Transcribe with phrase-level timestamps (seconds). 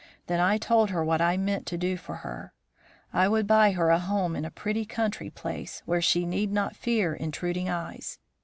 [0.25, 2.53] Then I told her what I meant to do for her.
[3.13, 6.75] I would buy her a home in a pretty country place, where she need not
[6.75, 8.17] fear intruding eyes.